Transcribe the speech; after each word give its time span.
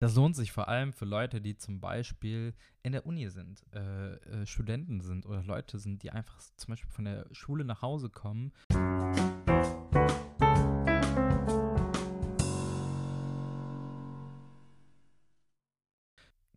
Das 0.00 0.14
lohnt 0.14 0.36
sich 0.36 0.52
vor 0.52 0.68
allem 0.68 0.92
für 0.92 1.06
Leute, 1.06 1.40
die 1.40 1.56
zum 1.56 1.80
Beispiel 1.80 2.54
in 2.84 2.92
der 2.92 3.04
Uni 3.04 3.28
sind, 3.30 3.64
äh, 3.74 4.14
äh, 4.14 4.46
Studenten 4.46 5.00
sind 5.00 5.26
oder 5.26 5.42
Leute 5.42 5.80
sind, 5.80 6.04
die 6.04 6.12
einfach 6.12 6.38
zum 6.54 6.70
Beispiel 6.70 6.92
von 6.92 7.04
der 7.04 7.26
Schule 7.32 7.64
nach 7.64 7.82
Hause 7.82 8.08
kommen. 8.08 8.52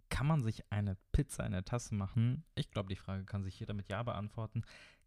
Kann 0.09 0.27
man 0.27 0.43
sich 0.43 0.71
eine 0.71 0.95
Pizza 1.11 1.43
in 1.43 1.53
der 1.53 1.65
Tasse 1.65 1.95
machen? 1.95 2.43
Ich 2.53 2.69
glaube, 2.69 2.89
die 2.89 2.95
Frage 2.95 3.25
kann 3.25 3.43
sich 3.43 3.59
jeder 3.59 3.73
mit 3.73 3.89
Ja 3.89 4.03
beantworten. 4.03 4.61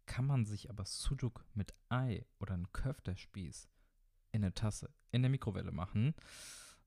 Kann 0.07 0.25
man 0.25 0.45
sich 0.45 0.69
aber 0.69 0.83
Sujuk 0.83 1.45
mit 1.53 1.73
Ei 1.87 2.25
oder 2.39 2.55
einen 2.55 2.69
Köfterspieß 2.73 3.69
in 4.33 4.41
der 4.41 4.53
Tasse, 4.53 4.89
in 5.13 5.21
der 5.21 5.31
Mikrowelle 5.31 5.71
machen? 5.71 6.13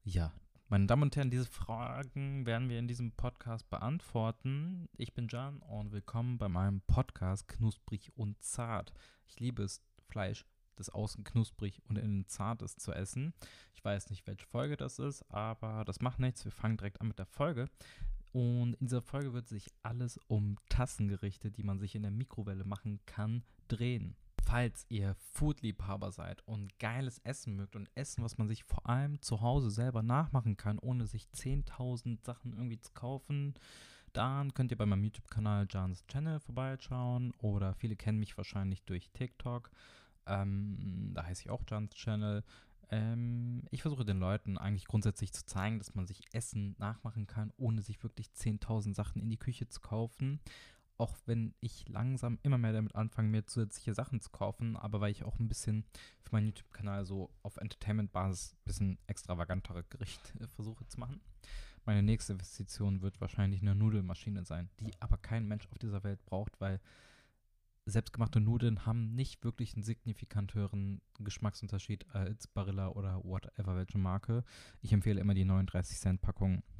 Ja, 0.04 0.34
meine 0.68 0.86
Damen 0.86 1.04
und 1.04 1.16
Herren, 1.16 1.30
diese 1.30 1.46
Fragen 1.46 2.44
werden 2.44 2.68
wir 2.68 2.78
in 2.78 2.88
diesem 2.88 3.12
Podcast 3.12 3.70
beantworten. 3.70 4.86
Ich 4.98 5.14
bin 5.14 5.26
Jan 5.28 5.60
und 5.60 5.92
willkommen 5.92 6.36
bei 6.36 6.48
meinem 6.48 6.82
Podcast 6.82 7.48
Knusprig 7.48 8.12
und 8.16 8.42
Zart. 8.42 8.92
Ich 9.26 9.40
liebe 9.40 9.62
es, 9.62 9.82
Fleisch, 10.10 10.44
das 10.76 10.90
außen 10.90 11.24
knusprig 11.24 11.80
und 11.88 11.96
innen 11.96 12.26
zart 12.26 12.60
ist, 12.60 12.80
zu 12.80 12.92
essen. 12.92 13.32
Ich 13.74 13.82
weiß 13.82 14.10
nicht, 14.10 14.26
welche 14.26 14.46
Folge 14.46 14.76
das 14.76 14.98
ist, 14.98 15.22
aber 15.30 15.86
das 15.86 16.00
macht 16.00 16.18
nichts. 16.18 16.44
Wir 16.44 16.52
fangen 16.52 16.76
direkt 16.76 17.00
an 17.00 17.08
mit 17.08 17.18
der 17.18 17.26
Folge. 17.26 17.70
Und 18.32 18.74
in 18.74 18.88
dieser 18.88 19.02
Folge 19.02 19.32
wird 19.32 19.48
sich 19.48 19.70
alles 19.82 20.18
um 20.28 20.58
Tassengerichte, 20.68 21.50
die 21.50 21.62
man 21.62 21.78
sich 21.78 21.94
in 21.94 22.02
der 22.02 22.10
Mikrowelle 22.10 22.64
machen 22.64 23.00
kann, 23.06 23.42
drehen 23.68 24.16
falls 24.48 24.86
ihr 24.88 25.14
Foodliebhaber 25.34 26.10
seid 26.10 26.40
und 26.48 26.78
geiles 26.78 27.18
Essen 27.18 27.54
mögt 27.54 27.76
und 27.76 27.90
Essen, 27.94 28.24
was 28.24 28.38
man 28.38 28.48
sich 28.48 28.64
vor 28.64 28.88
allem 28.88 29.20
zu 29.20 29.42
Hause 29.42 29.70
selber 29.70 30.02
nachmachen 30.02 30.56
kann, 30.56 30.78
ohne 30.78 31.06
sich 31.06 31.26
10.000 31.34 32.24
Sachen 32.24 32.54
irgendwie 32.54 32.80
zu 32.80 32.90
kaufen, 32.94 33.52
dann 34.14 34.54
könnt 34.54 34.70
ihr 34.70 34.78
bei 34.78 34.86
meinem 34.86 35.04
YouTube-Kanal 35.04 35.66
Jans 35.68 36.06
Channel 36.06 36.40
vorbeischauen 36.40 37.32
oder 37.42 37.74
viele 37.74 37.94
kennen 37.94 38.18
mich 38.18 38.38
wahrscheinlich 38.38 38.82
durch 38.84 39.10
TikTok. 39.10 39.70
Ähm, 40.26 41.10
da 41.12 41.24
heiße 41.24 41.42
ich 41.42 41.50
auch 41.50 41.64
Jans 41.68 41.94
Channel. 41.94 42.42
Ähm, 42.90 43.64
ich 43.70 43.82
versuche 43.82 44.06
den 44.06 44.18
Leuten 44.18 44.56
eigentlich 44.56 44.86
grundsätzlich 44.86 45.30
zu 45.34 45.44
zeigen, 45.44 45.76
dass 45.76 45.94
man 45.94 46.06
sich 46.06 46.22
Essen 46.32 46.74
nachmachen 46.78 47.26
kann, 47.26 47.52
ohne 47.58 47.82
sich 47.82 48.02
wirklich 48.02 48.28
10.000 48.28 48.94
Sachen 48.94 49.20
in 49.20 49.28
die 49.28 49.36
Küche 49.36 49.68
zu 49.68 49.82
kaufen 49.82 50.40
auch 50.98 51.16
wenn 51.26 51.54
ich 51.60 51.88
langsam 51.88 52.38
immer 52.42 52.58
mehr 52.58 52.72
damit 52.72 52.94
anfange, 52.94 53.28
mir 53.28 53.46
zusätzliche 53.46 53.94
Sachen 53.94 54.20
zu 54.20 54.30
kaufen, 54.30 54.76
aber 54.76 55.00
weil 55.00 55.12
ich 55.12 55.24
auch 55.24 55.38
ein 55.38 55.48
bisschen 55.48 55.84
für 56.20 56.32
meinen 56.32 56.46
YouTube-Kanal 56.46 57.06
so 57.06 57.30
auf 57.42 57.56
Entertainment-Basis 57.56 58.54
ein 58.54 58.64
bisschen 58.64 58.98
extravagantere 59.06 59.84
Gerichte 59.84 60.48
versuche 60.48 60.86
zu 60.88 60.98
machen. 61.00 61.20
Meine 61.84 62.02
nächste 62.02 62.34
Investition 62.34 63.00
wird 63.00 63.20
wahrscheinlich 63.20 63.62
eine 63.62 63.74
Nudelmaschine 63.74 64.44
sein, 64.44 64.68
die 64.80 64.92
aber 65.00 65.16
kein 65.16 65.46
Mensch 65.46 65.66
auf 65.70 65.78
dieser 65.78 66.02
Welt 66.04 66.22
braucht, 66.26 66.60
weil 66.60 66.80
selbstgemachte 67.86 68.40
Nudeln 68.40 68.84
haben 68.84 69.14
nicht 69.14 69.42
wirklich 69.44 69.74
einen 69.74 69.82
signifikant 69.82 70.52
höheren 70.54 71.00
Geschmacksunterschied 71.20 72.14
als 72.14 72.46
Barilla 72.48 72.88
oder 72.88 73.24
whatever 73.24 73.76
welche 73.76 73.98
Marke. 73.98 74.44
Ich 74.82 74.92
empfehle 74.92 75.20
immer 75.20 75.34
die 75.34 75.44
39 75.44 75.98
Cent 75.98 76.20
Packung 76.20 76.58
äh, 76.58 76.77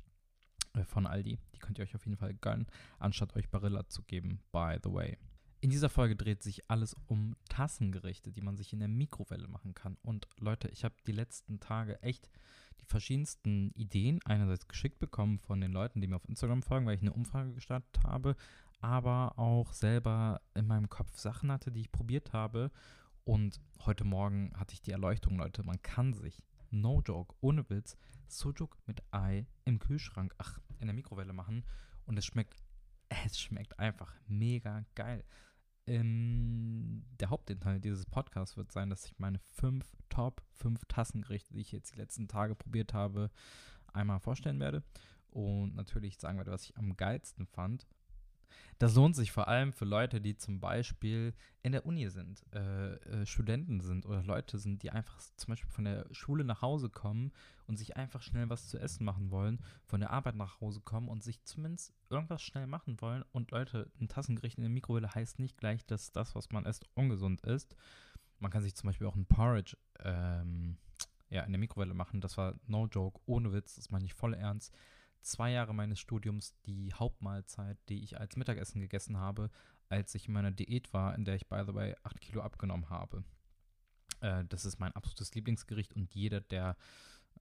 von 0.84 1.06
Aldi. 1.06 1.38
Die 1.54 1.58
könnt 1.58 1.78
ihr 1.78 1.84
euch 1.84 1.94
auf 1.94 2.04
jeden 2.04 2.18
Fall 2.18 2.34
gönnen, 2.34 2.66
anstatt 2.98 3.34
euch 3.36 3.48
Barilla 3.48 3.88
zu 3.88 4.02
geben, 4.02 4.40
by 4.52 4.76
the 4.82 4.92
way. 4.92 5.16
In 5.60 5.70
dieser 5.70 5.88
Folge 5.88 6.14
dreht 6.14 6.42
sich 6.42 6.70
alles 6.70 6.94
um 7.06 7.34
Tassengerichte, 7.48 8.30
die 8.30 8.42
man 8.42 8.56
sich 8.56 8.72
in 8.72 8.78
der 8.78 8.88
Mikrowelle 8.88 9.48
machen 9.48 9.74
kann. 9.74 9.96
Und 10.02 10.28
Leute, 10.38 10.68
ich 10.68 10.84
habe 10.84 10.94
die 11.06 11.12
letzten 11.12 11.58
Tage 11.58 12.00
echt 12.00 12.30
die 12.80 12.84
verschiedensten 12.84 13.72
Ideen 13.72 14.20
einerseits 14.24 14.68
geschickt 14.68 15.00
bekommen 15.00 15.40
von 15.40 15.60
den 15.60 15.72
Leuten, 15.72 16.00
die 16.00 16.06
mir 16.06 16.14
auf 16.14 16.28
Instagram 16.28 16.62
folgen, 16.62 16.86
weil 16.86 16.94
ich 16.94 17.00
eine 17.02 17.12
Umfrage 17.12 17.52
gestartet 17.54 18.04
habe, 18.04 18.36
aber 18.80 19.36
auch 19.36 19.72
selber 19.72 20.40
in 20.54 20.68
meinem 20.68 20.88
Kopf 20.88 21.18
Sachen 21.18 21.50
hatte, 21.50 21.72
die 21.72 21.80
ich 21.80 21.90
probiert 21.90 22.32
habe. 22.32 22.70
Und 23.24 23.60
heute 23.84 24.04
Morgen 24.04 24.52
hatte 24.54 24.74
ich 24.74 24.80
die 24.80 24.92
Erleuchtung, 24.92 25.36
Leute, 25.38 25.64
man 25.64 25.82
kann 25.82 26.14
sich 26.14 26.40
no 26.70 27.02
joke, 27.04 27.34
ohne 27.40 27.68
Witz, 27.70 27.96
Sujuk 28.26 28.76
mit 28.86 29.02
Ei 29.10 29.46
im 29.64 29.78
Kühlschrank, 29.78 30.34
ach, 30.38 30.60
in 30.80 30.86
der 30.86 30.94
Mikrowelle 30.94 31.32
machen 31.32 31.64
und 32.04 32.18
es 32.18 32.26
schmeckt, 32.26 32.54
es 33.26 33.40
schmeckt 33.40 33.78
einfach 33.78 34.14
mega 34.26 34.84
geil. 34.94 35.24
Ähm, 35.86 37.04
der 37.18 37.30
Hauptinhalt 37.30 37.82
dieses 37.82 38.04
Podcasts 38.04 38.56
wird 38.56 38.72
sein, 38.72 38.90
dass 38.90 39.06
ich 39.06 39.18
meine 39.18 39.38
fünf 39.38 39.86
Top 40.10 40.42
5 40.52 40.84
Tassengerichte, 40.86 41.54
die 41.54 41.60
ich 41.60 41.72
jetzt 41.72 41.94
die 41.94 41.98
letzten 41.98 42.28
Tage 42.28 42.54
probiert 42.54 42.92
habe, 42.92 43.30
einmal 43.92 44.20
vorstellen 44.20 44.60
werde 44.60 44.82
und 45.30 45.74
natürlich 45.74 46.18
sagen 46.18 46.36
werde, 46.36 46.50
was 46.50 46.64
ich 46.64 46.76
am 46.76 46.96
geilsten 46.96 47.46
fand 47.46 47.86
das 48.78 48.94
lohnt 48.94 49.16
sich 49.16 49.32
vor 49.32 49.48
allem 49.48 49.72
für 49.72 49.84
Leute, 49.84 50.20
die 50.20 50.36
zum 50.36 50.60
Beispiel 50.60 51.34
in 51.62 51.72
der 51.72 51.84
Uni 51.84 52.08
sind, 52.10 52.44
äh, 52.54 52.94
äh, 52.94 53.26
Studenten 53.26 53.80
sind 53.80 54.06
oder 54.06 54.22
Leute 54.22 54.58
sind, 54.58 54.82
die 54.82 54.90
einfach 54.90 55.20
zum 55.36 55.52
Beispiel 55.52 55.70
von 55.70 55.84
der 55.84 56.06
Schule 56.12 56.44
nach 56.44 56.62
Hause 56.62 56.88
kommen 56.88 57.32
und 57.66 57.76
sich 57.76 57.96
einfach 57.96 58.22
schnell 58.22 58.48
was 58.48 58.68
zu 58.68 58.78
essen 58.78 59.04
machen 59.04 59.30
wollen, 59.30 59.58
von 59.84 60.00
der 60.00 60.10
Arbeit 60.10 60.36
nach 60.36 60.60
Hause 60.60 60.80
kommen 60.80 61.08
und 61.08 61.24
sich 61.24 61.42
zumindest 61.42 61.92
irgendwas 62.08 62.40
schnell 62.40 62.68
machen 62.68 63.00
wollen. 63.00 63.24
Und 63.32 63.50
Leute, 63.50 63.90
ein 64.00 64.08
Tassengericht 64.08 64.58
in 64.58 64.62
der 64.62 64.70
Mikrowelle 64.70 65.12
heißt 65.12 65.40
nicht 65.40 65.58
gleich, 65.58 65.84
dass 65.84 66.12
das, 66.12 66.36
was 66.36 66.50
man 66.50 66.64
isst, 66.64 66.86
ungesund 66.94 67.40
ist. 67.40 67.74
Man 68.38 68.52
kann 68.52 68.62
sich 68.62 68.76
zum 68.76 68.88
Beispiel 68.88 69.08
auch 69.08 69.16
ein 69.16 69.26
Porridge 69.26 69.76
ähm, 70.04 70.76
ja, 71.30 71.42
in 71.42 71.50
der 71.50 71.58
Mikrowelle 71.58 71.94
machen. 71.94 72.20
Das 72.20 72.36
war 72.36 72.54
no 72.68 72.86
joke, 72.86 73.20
ohne 73.26 73.52
Witz, 73.52 73.74
das 73.74 73.90
meine 73.90 74.04
ich 74.04 74.14
voll 74.14 74.34
ernst 74.34 74.72
zwei 75.22 75.52
Jahre 75.52 75.74
meines 75.74 75.98
Studiums 76.00 76.54
die 76.66 76.92
Hauptmahlzeit, 76.92 77.78
die 77.88 78.02
ich 78.02 78.18
als 78.18 78.36
Mittagessen 78.36 78.80
gegessen 78.80 79.18
habe, 79.18 79.50
als 79.88 80.14
ich 80.14 80.28
in 80.28 80.34
meiner 80.34 80.50
Diät 80.50 80.92
war, 80.92 81.14
in 81.14 81.24
der 81.24 81.36
ich, 81.36 81.48
by 81.48 81.62
the 81.66 81.74
way, 81.74 81.94
8 82.02 82.20
Kilo 82.20 82.42
abgenommen 82.42 82.90
habe. 82.90 83.24
Äh, 84.20 84.44
das 84.46 84.64
ist 84.64 84.78
mein 84.78 84.92
absolutes 84.92 85.34
Lieblingsgericht 85.34 85.94
und 85.94 86.14
jeder 86.14 86.40
der 86.40 86.76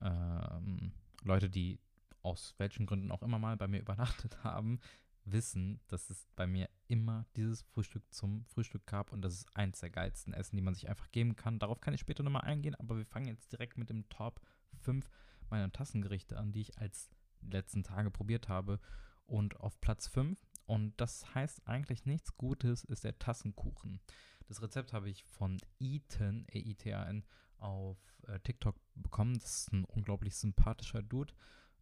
ähm, 0.00 0.92
Leute, 1.22 1.50
die 1.50 1.80
aus 2.22 2.54
welchen 2.58 2.86
Gründen 2.86 3.10
auch 3.10 3.22
immer 3.22 3.38
mal 3.38 3.56
bei 3.56 3.68
mir 3.68 3.80
übernachtet 3.80 4.42
haben, 4.44 4.80
wissen, 5.24 5.80
dass 5.88 6.08
es 6.10 6.26
bei 6.36 6.46
mir 6.46 6.68
immer 6.86 7.26
dieses 7.36 7.62
Frühstück 7.62 8.02
zum 8.12 8.44
Frühstück 8.46 8.86
gab 8.86 9.12
und 9.12 9.22
das 9.22 9.34
ist 9.34 9.56
eins 9.56 9.80
der 9.80 9.90
geilsten 9.90 10.32
Essen, 10.32 10.56
die 10.56 10.62
man 10.62 10.74
sich 10.74 10.88
einfach 10.88 11.10
geben 11.10 11.36
kann. 11.36 11.58
Darauf 11.58 11.80
kann 11.80 11.94
ich 11.94 12.00
später 12.00 12.22
nochmal 12.22 12.44
eingehen, 12.44 12.74
aber 12.76 12.96
wir 12.96 13.06
fangen 13.06 13.28
jetzt 13.28 13.52
direkt 13.52 13.76
mit 13.76 13.90
dem 13.90 14.08
Top 14.08 14.40
5 14.80 15.08
meiner 15.50 15.70
Tassengerichte 15.70 16.38
an, 16.38 16.52
die 16.52 16.62
ich 16.62 16.78
als 16.78 17.10
letzten 17.42 17.82
Tage 17.82 18.10
probiert 18.10 18.48
habe. 18.48 18.80
Und 19.26 19.60
auf 19.60 19.80
Platz 19.80 20.06
5, 20.08 20.38
und 20.66 20.98
das 21.00 21.34
heißt 21.34 21.66
eigentlich 21.66 22.06
nichts 22.06 22.36
Gutes, 22.36 22.84
ist 22.84 23.04
der 23.04 23.18
Tassenkuchen. 23.18 24.00
Das 24.46 24.62
Rezept 24.62 24.92
habe 24.92 25.10
ich 25.10 25.24
von 25.24 25.58
Eaton, 25.78 26.46
E-I-T-A-N, 26.50 27.24
auf 27.58 27.98
äh, 28.26 28.40
TikTok 28.40 28.76
bekommen. 28.94 29.34
Das 29.34 29.60
ist 29.60 29.72
ein 29.72 29.84
unglaublich 29.84 30.34
sympathischer 30.36 31.02
Dude. 31.02 31.34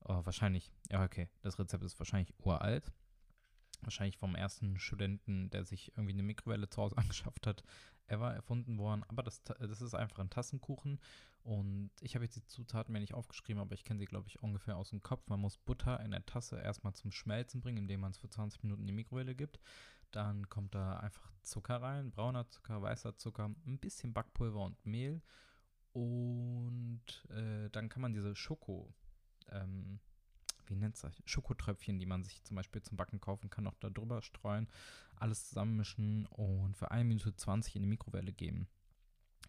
Uh, 0.09 0.25
wahrscheinlich, 0.25 0.73
ja, 0.91 1.03
okay, 1.03 1.29
das 1.43 1.59
Rezept 1.59 1.83
ist 1.83 1.99
wahrscheinlich 1.99 2.33
uralt. 2.39 2.93
Wahrscheinlich 3.87 4.19
vom 4.19 4.35
ersten 4.35 4.79
Studenten, 4.79 5.49
der 5.51 5.65
sich 5.65 5.93
irgendwie 5.93 6.13
eine 6.13 6.23
Mikrowelle 6.23 6.69
zu 6.69 6.83
Hause 6.83 6.99
angeschafft 6.99 7.47
hat, 7.47 7.63
ever 8.09 8.35
erfunden 8.35 8.79
worden. 8.79 9.05
Aber 9.09 9.23
das, 9.23 9.43
das 9.45 9.81
ist 9.81 9.95
einfach 9.95 10.19
ein 10.19 10.31
Tassenkuchen. 10.31 11.01
Und 11.43 11.91
ich 12.01 12.17
habe 12.17 12.25
jetzt 12.25 12.37
die 12.37 12.45
Zutaten 12.45 12.93
mir 12.93 12.99
nicht 12.99 13.15
aufgeschrieben, 13.15 13.63
aber 13.63 13.75
ich 13.75 13.85
kenne 13.85 14.01
sie, 14.01 14.07
glaube 14.07 14.29
ich, 14.29 14.43
ungefähr 14.43 14.77
aus 14.77 14.91
dem 14.91 15.03
Kopf. 15.03 15.29
Man 15.29 15.41
muss 15.41 15.59
Butter 15.59 16.01
in 16.01 16.11
der 16.11 16.27
Tasse 16.27 16.61
erstmal 16.61 16.95
zum 16.95 17.13
Schmelzen 17.13 17.61
bringen, 17.61 17.79
indem 17.79 18.01
man 18.01 18.11
es 18.11 18.19
für 18.19 18.29
20 18.29 18.65
Minuten 18.65 18.83
in 18.83 18.89
die 18.89 18.93
Mikrowelle 18.93 19.37
gibt. 19.37 19.61
Dann 20.11 20.49
kommt 20.49 20.75
da 20.75 20.99
einfach 20.99 21.33
Zucker 21.43 21.81
rein, 21.81 22.11
brauner 22.11 22.49
Zucker, 22.49 22.83
weißer 22.83 23.17
Zucker, 23.17 23.55
ein 23.67 23.79
bisschen 23.79 24.13
Backpulver 24.13 24.65
und 24.65 24.85
Mehl. 24.85 25.23
Und 25.93 27.25
äh, 27.31 27.71
dann 27.71 27.89
kann 27.89 28.03
man 28.03 28.13
diese 28.13 28.35
Schoko, 28.35 28.93
ähm, 29.51 30.01
wie 30.69 30.77
nennt 30.77 30.97
es 30.97 31.07
Schokotröpfchen, 31.25 31.99
die 31.99 32.07
man 32.07 32.25
sich 32.25 32.43
zum 32.45 32.57
Beispiel 32.57 32.83
zum 32.83 32.97
Backen 32.97 33.21
kaufen 33.21 33.51
kann, 33.51 33.65
noch 33.65 33.77
da 33.77 33.91
drüber 33.91 34.23
streuen, 34.23 34.69
alles 35.17 35.49
zusammenmischen 35.49 36.27
und 36.27 36.77
für 36.77 36.91
1 36.91 37.07
Minute 37.07 37.35
20 37.35 37.77
in 37.77 37.83
die 37.83 37.89
Mikrowelle 37.89 38.33
geben. 38.33 38.69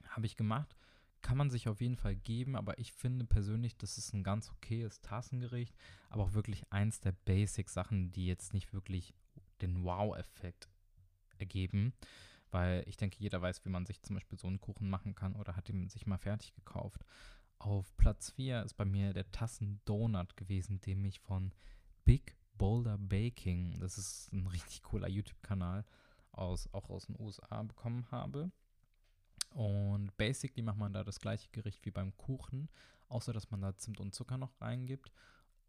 Habe 0.09 0.25
ich 0.25 0.35
gemacht. 0.35 0.75
Kann 1.21 1.37
man 1.37 1.49
sich 1.49 1.67
auf 1.67 1.81
jeden 1.81 1.97
Fall 1.97 2.15
geben, 2.15 2.55
aber 2.55 2.77
ich 2.77 2.93
finde 2.93 3.25
persönlich, 3.25 3.75
das 3.75 3.97
ist 3.97 4.13
ein 4.13 4.23
ganz 4.23 4.51
okayes 4.51 5.01
Tassengericht, 5.01 5.75
aber 6.09 6.23
auch 6.23 6.33
wirklich 6.33 6.71
eins 6.71 6.99
der 6.99 7.11
Basic-Sachen, 7.11 8.11
die 8.11 8.27
jetzt 8.27 8.53
nicht 8.53 8.71
wirklich 8.71 9.13
den 9.61 9.83
Wow-Effekt 9.83 10.69
ergeben, 11.39 11.93
weil 12.51 12.83
ich 12.87 12.97
denke, 12.97 13.17
jeder 13.19 13.41
weiß, 13.41 13.65
wie 13.65 13.69
man 13.69 13.85
sich 13.85 14.01
zum 14.01 14.15
Beispiel 14.15 14.37
so 14.37 14.47
einen 14.47 14.61
Kuchen 14.61 14.89
machen 14.89 15.15
kann 15.15 15.35
oder 15.35 15.55
hat 15.55 15.69
ihn 15.69 15.89
sich 15.89 16.05
mal 16.05 16.17
fertig 16.17 16.53
gekauft. 16.53 17.03
Auf 17.59 17.95
Platz 17.97 18.31
4 18.31 18.63
ist 18.63 18.75
bei 18.75 18.85
mir 18.85 19.13
der 19.13 19.31
Tassen-Donut 19.31 20.37
gewesen, 20.37 20.79
den 20.81 21.03
ich 21.05 21.19
von 21.19 21.53
Big 22.05 22.37
Boulder 22.57 22.97
Baking, 22.97 23.79
das 23.79 23.97
ist 23.97 24.31
ein 24.31 24.47
richtig 24.47 24.83
cooler 24.83 25.07
YouTube-Kanal, 25.07 25.85
aus, 26.31 26.71
auch 26.73 26.89
aus 26.89 27.07
den 27.07 27.19
USA 27.19 27.63
bekommen 27.63 28.09
habe. 28.11 28.51
Und 29.51 30.15
basically 30.17 30.61
macht 30.61 30.77
man 30.77 30.93
da 30.93 31.03
das 31.03 31.19
gleiche 31.19 31.49
Gericht 31.51 31.85
wie 31.85 31.91
beim 31.91 32.15
Kuchen, 32.15 32.69
außer 33.09 33.33
dass 33.33 33.49
man 33.49 33.61
da 33.61 33.75
Zimt 33.75 33.99
und 33.99 34.13
Zucker 34.13 34.37
noch 34.37 34.59
reingibt. 34.61 35.11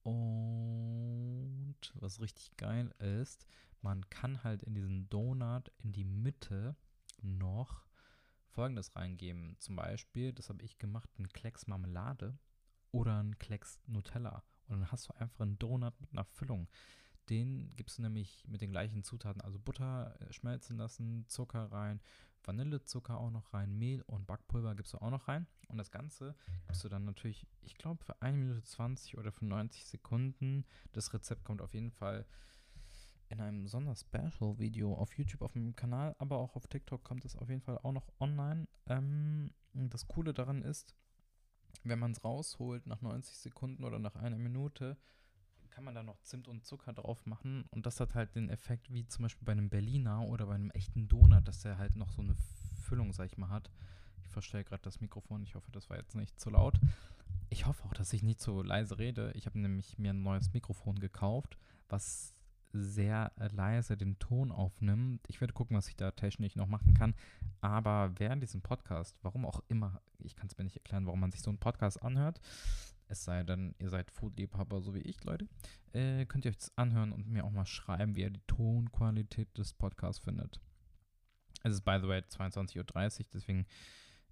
Und 0.03 1.77
was 1.95 2.21
richtig 2.21 2.57
geil 2.57 2.91
ist, 2.99 3.47
man 3.83 4.09
kann 4.11 4.43
halt 4.45 4.63
in 4.63 4.75
diesen 4.75 5.09
Donut 5.09 5.73
in 5.79 5.93
die 5.93 6.05
Mitte 6.05 6.77
noch 7.23 7.88
Folgendes 8.59 8.97
reingeben. 8.97 9.55
Zum 9.61 9.77
Beispiel, 9.77 10.33
das 10.33 10.49
habe 10.49 10.65
ich 10.65 10.79
gemacht, 10.79 11.09
ein 11.17 11.29
Klecks 11.29 11.69
Marmelade 11.69 12.37
oder 12.91 13.23
ein 13.23 13.39
Klecks 13.39 13.79
Nutella. 13.87 14.43
Und 14.67 14.81
dann 14.81 14.91
hast 14.91 15.09
du 15.09 15.15
einfach 15.15 15.43
einen 15.43 15.61
Donut 15.61 15.95
mit 16.01 16.11
einer 16.11 16.25
Füllung. 16.25 16.67
Den 17.29 17.71
gibst 17.77 17.99
du 17.99 18.03
nämlich 18.03 18.49
mit 18.49 18.61
den 18.61 18.73
gleichen 18.73 19.05
Zutaten, 19.05 19.43
also 19.43 19.61
Butter 19.61 20.13
äh, 20.21 20.33
schmelzen 20.33 20.77
lassen, 20.77 21.25
Zucker 21.29 21.71
rein, 21.71 22.01
Vanillezucker 22.43 23.21
auch 23.21 23.31
noch 23.31 23.55
rein, 23.55 23.79
Mehl 23.79 24.03
und 24.09 24.27
Backpulver 24.27 24.75
gibst 24.75 24.93
du 24.93 24.99
auch 24.99 25.11
noch 25.11 25.29
rein. 25.29 25.47
Und 25.69 25.79
das 25.79 25.93
Ganze 25.93 26.35
gibst 26.67 26.83
du 26.83 26.89
dann 26.89 27.05
natürlich, 27.05 27.47
ich 27.63 27.77
glaube, 27.77 28.03
für 28.03 28.21
1 28.21 28.37
Minute 28.37 28.65
20 28.65 29.19
oder 29.19 29.31
für 29.31 29.45
90 29.45 29.85
Sekunden. 29.85 30.65
Das 30.91 31.15
Rezept 31.15 31.45
kommt 31.45 31.63
auf 31.63 31.75
jeden 31.75 31.93
Fall 31.93 32.27
in 33.29 33.41
einem 33.41 33.67
Sonder-Special-Video 33.67 34.95
auf 34.95 35.17
YouTube 35.17 35.43
auf 35.43 35.55
meinem 35.55 35.77
Kanal, 35.77 36.15
aber 36.19 36.39
auch 36.39 36.57
auf 36.57 36.67
TikTok 36.67 37.05
kommt 37.05 37.25
es 37.25 37.37
auf 37.37 37.49
jeden 37.49 37.61
Fall 37.61 37.79
auch 37.79 37.93
noch 37.93 38.09
online. 38.21 38.67
Ähm, 38.87 39.53
das 39.73 40.07
Coole 40.07 40.33
daran 40.33 40.63
ist, 40.63 40.95
wenn 41.85 41.99
man 41.99 42.13
es 42.13 42.25
rausholt 42.25 42.87
nach 42.87 43.03
90 43.03 43.37
Sekunden 43.39 43.85
oder 43.85 43.99
nach 43.99 44.17
einer 44.17 44.39
Minute, 44.39 44.97
kann 45.71 45.85
man 45.85 45.95
da 45.95 46.03
noch 46.03 46.21
Zimt 46.23 46.49
und 46.49 46.65
Zucker 46.65 46.93
drauf 46.93 47.25
machen 47.27 47.65
und 47.71 47.87
das 47.87 48.01
hat 48.01 48.15
halt 48.15 48.35
den 48.35 48.49
Effekt 48.49 48.93
wie 48.93 49.07
zum 49.07 49.23
Beispiel 49.23 49.45
bei 49.45 49.53
einem 49.53 49.69
Berliner 49.69 50.23
oder 50.27 50.47
bei 50.47 50.55
einem 50.55 50.71
echten 50.71 51.07
Donut, 51.07 51.47
dass 51.47 51.61
der 51.61 51.79
halt 51.79 51.95
noch 51.95 52.11
so 52.11 52.23
eine 52.23 52.35
Füllung, 52.83 53.13
sag 53.13 53.27
ich 53.27 53.39
mal, 53.39 53.51
hat. 53.51 53.71
Ich 54.25 54.31
verstelle 54.31 54.65
gerade 54.65 54.83
das 54.83 55.01
Mikrofon, 55.01 55.43
ich 55.43 55.55
hoffe, 55.55 55.71
das 55.71 55.89
war 55.89 55.97
jetzt 55.97 56.17
nicht 56.17 56.41
zu 56.41 56.51
laut. 56.51 56.81
Ich 57.51 57.67
hoffe 57.67 57.85
auch, 57.85 57.95
dass 57.95 58.13
ich 58.13 58.23
nicht 58.23 58.41
so 58.41 58.63
leise 58.63 58.99
rede. 58.99 59.33
Ich 59.35 59.47
habe 59.47 59.59
nämlich 59.59 59.99
mir 59.99 60.11
ein 60.11 60.23
neues 60.23 60.53
Mikrofon 60.53 60.99
gekauft, 60.99 61.57
was 61.89 62.35
sehr 62.73 63.33
leise 63.53 63.97
den 63.97 64.19
Ton 64.19 64.53
aufnimmt. 64.53 65.25
Ich 65.29 65.41
werde 65.41 65.55
gucken, 65.55 65.77
was 65.77 65.89
ich 65.89 65.97
da 65.97 66.11
technisch 66.11 66.57
noch 66.57 66.67
machen 66.67 66.95
kann. 66.95 67.15
Aber 67.61 68.13
während 68.19 68.43
diesem 68.43 68.63
Podcast, 68.63 69.17
warum 69.23 69.45
auch 69.45 69.63
immer, 69.69 70.01
ich 70.19 70.37
kann 70.37 70.47
es 70.47 70.57
mir 70.59 70.65
nicht 70.65 70.77
erklären, 70.77 71.07
warum 71.07 71.21
man 71.21 71.33
sich 71.33 71.43
so 71.43 71.51
einen 71.51 71.59
Podcast 71.59 72.03
anhört, 72.03 72.41
es 73.09 73.25
sei 73.25 73.43
denn, 73.43 73.75
ihr 73.79 73.89
seid 73.89 74.11
Foodliebhaber, 74.11 74.83
so 74.83 74.95
wie 74.95 75.01
ich, 75.01 75.25
Leute, 75.25 75.49
äh, 75.93 76.27
könnt 76.27 76.45
ihr 76.45 76.51
euch 76.51 76.59
das 76.59 76.77
anhören 76.77 77.13
und 77.13 77.27
mir 77.27 77.45
auch 77.45 77.51
mal 77.51 77.67
schreiben, 77.67 78.15
wie 78.15 78.21
ihr 78.21 78.31
die 78.31 78.43
Tonqualität 78.47 79.57
des 79.57 79.73
Podcasts 79.73 80.23
findet. 80.23 80.61
Es 81.63 81.73
ist, 81.73 81.85
by 81.85 81.99
the 82.01 82.07
way, 82.07 82.21
22.30 82.21 82.77
Uhr, 82.79 83.27
deswegen 83.33 83.67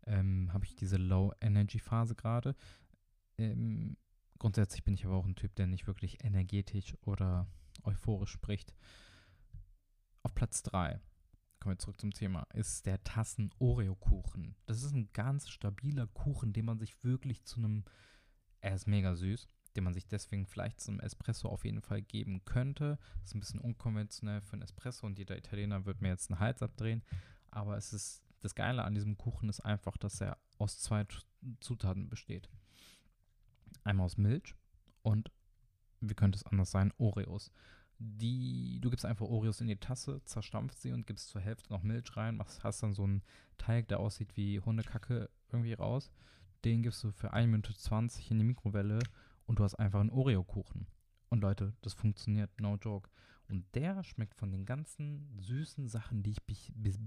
ähm, 0.07 0.53
habe 0.53 0.65
ich 0.65 0.77
diese 0.77 0.99
Low-Energy-Phase 0.99 2.15
gerade. 2.15 2.55
Ähm, 3.39 3.97
grundsätzlich 4.39 4.85
bin 4.85 4.95
ich 4.95 5.07
aber 5.07 5.17
auch 5.17 5.27
ein 5.27 5.37
Typ, 5.37 5.55
der 5.57 5.67
nicht 5.67 5.87
wirklich 5.87 6.23
energetisch 6.23 6.97
oder 7.03 7.47
euphorisch 7.87 8.33
spricht. 8.33 8.75
Auf 10.23 10.35
Platz 10.35 10.63
3, 10.65 11.01
kommen 11.61 11.75
wir 11.75 11.79
zurück 11.79 12.01
zum 12.01 12.13
Thema, 12.13 12.47
ist 12.53 12.87
der 12.87 13.03
Tassen-Oreo-Kuchen. 13.03 14.57
Das 14.67 14.83
ist 14.83 14.93
ein 14.93 15.11
ganz 15.13 15.49
stabiler 15.49 16.07
Kuchen, 16.09 16.53
den 16.53 16.65
man 16.65 16.79
sich 16.79 17.03
wirklich 17.05 17.45
zu 17.45 17.59
einem, 17.59 17.85
er 18.61 18.75
ist 18.75 18.87
mega 18.87 19.15
süß, 19.15 19.49
den 19.77 19.85
man 19.85 19.95
sich 19.95 20.07
deswegen 20.07 20.47
vielleicht 20.47 20.81
zum 20.81 21.01
Espresso 21.01 21.49
auf 21.49 21.65
jeden 21.65 21.83
Fall 21.83 22.03
geben 22.03 22.45
könnte. 22.45 22.99
Das 23.21 23.31
ist 23.31 23.35
ein 23.35 23.41
bisschen 23.41 23.61
unkonventionell 23.61 24.41
für 24.41 24.55
einen 24.55 24.63
Espresso 24.63 25.07
und 25.07 25.19
jeder 25.19 25.37
Italiener 25.37 25.85
wird 25.85 26.01
mir 26.01 26.09
jetzt 26.09 26.31
einen 26.31 26.41
Hals 26.41 26.63
abdrehen. 26.63 27.03
Aber 27.51 27.77
es 27.77 27.93
ist, 27.93 28.23
das 28.41 28.55
Geile 28.55 28.85
an 28.85 28.95
diesem 28.95 29.17
Kuchen 29.17 29.49
ist 29.49 29.61
einfach, 29.61 29.97
dass 29.97 30.21
er 30.21 30.39
aus 30.59 30.79
zwei 30.79 31.07
Zutaten 31.61 32.09
besteht. 32.09 32.49
Einmal 33.85 34.07
aus 34.07 34.17
Milch 34.17 34.55
und 35.03 35.31
wie 36.01 36.15
könnte 36.15 36.37
es 36.37 36.47
anders 36.47 36.71
sein, 36.71 36.93
Oreos. 36.99 37.51
Die, 37.99 38.79
du 38.81 38.91
gibst 38.91 39.07
einfach 39.07 39.27
Oreos 39.27 39.61
in 39.61 39.69
die 39.69 39.77
Tasse, 39.77 40.21
zerstampft 40.25 40.79
sie 40.79 40.93
und 40.93 41.07
gibst 41.07 41.29
zur 41.29 41.41
Hälfte 41.41 41.73
noch 41.73 41.83
Milch 41.83 42.17
rein, 42.17 42.37
machst, 42.37 42.63
hast 42.63 42.83
dann 42.83 42.93
so 42.93 43.05
einen 43.05 43.23
Teig, 43.57 43.89
der 43.89 44.01
aussieht 44.01 44.37
wie 44.37 44.61
Hundekacke 44.61 45.31
irgendwie 45.51 45.73
raus. 45.73 46.11
Den 46.65 46.83
gibst 46.83 47.03
du 47.05 47.13
für 47.13 47.33
1 47.33 47.51
Minute 47.51 47.75
20 47.75 48.31
in 48.31 48.39
die 48.39 48.45
Mikrowelle 48.45 48.99
und 49.47 49.59
du 49.59 49.65
hast 49.65 49.77
einfach 49.77 50.01
einen 50.01 50.11
Oreo-Kuchen. 50.11 50.87
Und 51.29 51.41
Leute, 51.41 51.73
das 51.83 51.95
funktioniert, 51.95 52.61
no 52.61 52.77
joke. 52.77 53.11
Und 53.49 53.65
der 53.75 54.03
schmeckt 54.03 54.35
von 54.35 54.51
den 54.51 54.65
ganzen 54.65 55.39
süßen 55.39 55.89
Sachen, 55.89 56.23
die 56.23 56.33
ich 56.33 56.43
bis, 56.45 56.71
bis, 56.75 56.99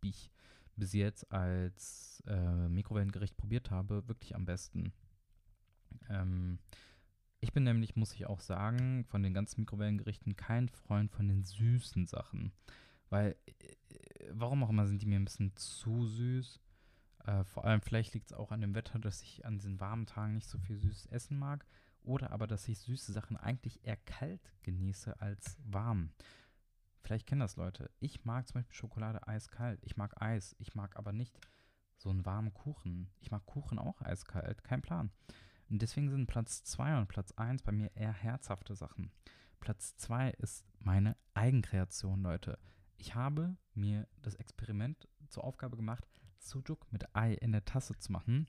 bis, 0.00 0.30
bis 0.76 0.92
jetzt 0.92 1.30
als 1.32 2.22
äh, 2.26 2.68
Mikrowellengericht 2.68 3.36
probiert 3.36 3.70
habe, 3.70 4.06
wirklich 4.08 4.34
am 4.34 4.44
besten. 4.44 4.92
Ähm, 6.08 6.58
ich 7.40 7.52
bin 7.52 7.64
nämlich, 7.64 7.96
muss 7.96 8.14
ich 8.14 8.26
auch 8.26 8.40
sagen, 8.40 9.04
von 9.04 9.22
den 9.22 9.34
ganzen 9.34 9.60
Mikrowellengerichten 9.60 10.36
kein 10.36 10.68
Freund 10.68 11.10
von 11.10 11.28
den 11.28 11.44
süßen 11.44 12.06
Sachen. 12.06 12.52
Weil, 13.10 13.36
äh, 13.46 13.76
warum 14.32 14.64
auch 14.64 14.70
immer, 14.70 14.86
sind 14.86 15.02
die 15.02 15.06
mir 15.06 15.18
ein 15.18 15.24
bisschen 15.24 15.54
zu 15.56 16.06
süß. 16.06 16.60
Äh, 17.24 17.44
vor 17.44 17.64
allem, 17.64 17.80
vielleicht 17.80 18.14
liegt 18.14 18.30
es 18.30 18.36
auch 18.36 18.50
an 18.50 18.60
dem 18.60 18.74
Wetter, 18.74 18.98
dass 18.98 19.22
ich 19.22 19.44
an 19.46 19.56
diesen 19.56 19.80
warmen 19.80 20.06
Tagen 20.06 20.34
nicht 20.34 20.48
so 20.48 20.58
viel 20.58 20.78
süßes 20.78 21.06
Essen 21.06 21.38
mag. 21.38 21.64
Oder 22.02 22.30
aber, 22.30 22.46
dass 22.46 22.68
ich 22.68 22.78
süße 22.78 23.12
Sachen 23.12 23.36
eigentlich 23.36 23.84
eher 23.84 23.96
kalt 23.96 24.52
genieße 24.62 25.20
als 25.20 25.58
warm. 25.64 26.10
Vielleicht 27.02 27.26
kennen 27.26 27.40
das 27.40 27.56
Leute. 27.56 27.90
Ich 28.00 28.24
mag 28.24 28.48
zum 28.48 28.54
Beispiel 28.54 28.74
Schokolade 28.74 29.26
eiskalt. 29.26 29.80
Ich 29.84 29.96
mag 29.96 30.20
Eis. 30.20 30.56
Ich 30.58 30.74
mag 30.74 30.96
aber 30.96 31.12
nicht 31.12 31.38
so 31.96 32.10
einen 32.10 32.26
warmen 32.26 32.52
Kuchen. 32.52 33.10
Ich 33.20 33.30
mag 33.30 33.46
Kuchen 33.46 33.78
auch 33.78 34.00
eiskalt. 34.00 34.64
Kein 34.64 34.82
Plan. 34.82 35.10
Und 35.70 35.82
deswegen 35.82 36.08
sind 36.08 36.26
Platz 36.26 36.64
2 36.64 36.98
und 36.98 37.08
Platz 37.08 37.32
1 37.32 37.62
bei 37.62 37.72
mir 37.72 37.94
eher 37.94 38.12
herzhafte 38.12 38.74
Sachen. 38.74 39.10
Platz 39.60 39.96
2 39.96 40.30
ist 40.30 40.64
meine 40.80 41.16
Eigenkreation, 41.34 42.22
Leute. 42.22 42.58
Ich 42.96 43.14
habe 43.14 43.56
mir 43.74 44.08
das 44.22 44.34
Experiment 44.36 45.08
zur 45.28 45.44
Aufgabe 45.44 45.76
gemacht, 45.76 46.06
Sujuk 46.38 46.90
mit 46.90 47.14
Ei 47.14 47.34
in 47.34 47.52
der 47.52 47.64
Tasse 47.64 47.98
zu 47.98 48.12
machen. 48.12 48.48